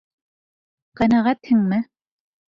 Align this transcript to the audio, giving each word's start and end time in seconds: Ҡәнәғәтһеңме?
Ҡәнәғәтһеңме? 1.03 1.81